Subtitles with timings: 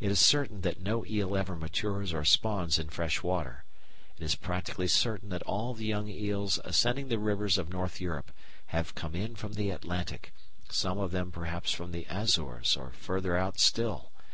[0.00, 3.64] It is certain that no eel ever matures or spawns in fresh water.
[4.16, 8.32] It is practically certain that all the young eels ascending the rivers of North Europe
[8.68, 10.32] have come in from the Atlantic,
[10.70, 14.10] some of them perhaps from the Azores or further out still.